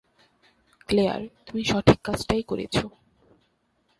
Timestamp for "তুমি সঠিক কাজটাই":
1.45-2.43